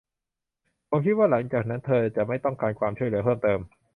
[0.89, 3.59] ผมคิดว่าหลังจากนั้นเธอจะไม่ต้องการความช่วยเหลือเพิ่มเติม